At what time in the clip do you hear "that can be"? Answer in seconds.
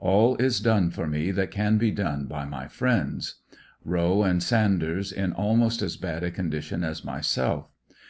1.30-1.90